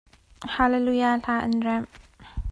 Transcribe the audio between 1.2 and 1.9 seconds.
Hla an remh.